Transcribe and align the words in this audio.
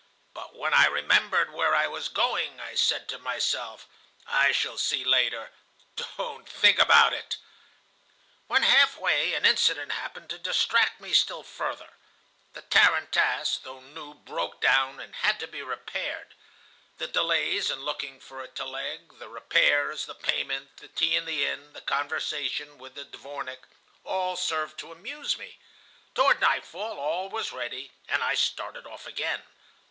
But 0.33 0.55
when 0.55 0.73
I 0.73 0.87
remembered 0.87 1.53
where 1.53 1.75
I 1.75 1.85
was 1.85 2.09
going, 2.09 2.59
I 2.59 2.73
said 2.73 3.07
to 3.09 3.19
myself: 3.19 3.85
'I 4.25 4.51
shall 4.51 4.79
see 4.79 5.03
later. 5.03 5.51
Don't 6.17 6.49
think 6.49 6.79
about 6.79 7.13
it.' 7.13 7.37
"When 8.47 8.63
half 8.63 8.97
way, 8.97 9.35
an 9.35 9.45
incident 9.45 9.91
happened 9.91 10.31
to 10.31 10.39
distract 10.39 10.99
me 11.01 11.13
still 11.13 11.43
further. 11.43 11.93
The 12.53 12.63
tarantass, 12.63 13.57
though 13.57 13.79
new, 13.79 14.15
broke 14.15 14.59
down, 14.59 14.99
and 14.99 15.13
had 15.17 15.39
to 15.41 15.47
be 15.47 15.61
repaired. 15.61 16.33
The 16.97 17.05
delays 17.05 17.69
in 17.69 17.81
looking 17.83 18.19
for 18.19 18.41
a 18.41 18.47
télègue, 18.47 19.19
the 19.19 19.29
repairs, 19.29 20.07
the 20.07 20.15
payment, 20.15 20.77
the 20.77 20.87
tea 20.87 21.15
in 21.15 21.25
the 21.25 21.45
inn, 21.45 21.73
the 21.73 21.81
conversation 21.81 22.79
with 22.79 22.95
the 22.95 23.05
dvornik, 23.05 23.65
all 24.03 24.35
served 24.35 24.79
to 24.79 24.91
amuse 24.91 25.37
me. 25.37 25.59
Toward 26.15 26.41
nightfall 26.41 26.97
all 26.99 27.29
was 27.29 27.51
ready, 27.51 27.91
and 28.09 28.23
I 28.23 28.33
started 28.33 28.87
off 28.87 29.05
again. 29.05 29.43